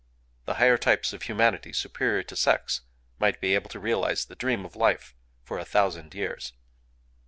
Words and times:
The 0.45 0.55
higher 0.55 0.79
types 0.79 1.13
of 1.13 1.21
a 1.21 1.25
humanity 1.25 1.71
superior 1.73 2.23
to 2.23 2.35
sex 2.35 2.81
might 3.19 3.39
be 3.39 3.53
able 3.53 3.69
to 3.69 3.79
realize 3.79 4.25
the 4.25 4.35
dream 4.35 4.65
of 4.65 4.75
life 4.75 5.13
for 5.43 5.59
a 5.59 5.63
thousand 5.63 6.15
years. 6.15 6.53